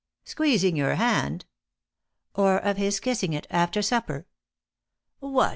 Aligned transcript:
"Squeezing 0.23 0.75
your 0.75 0.95
hand 0.95 1.45
?""Or 2.33 2.57
of 2.57 2.77
his 2.77 2.99
kissing 2.99 3.33
it, 3.33 3.45
after 3.51 3.83
supper 3.83 4.25
?""What 5.19 5.49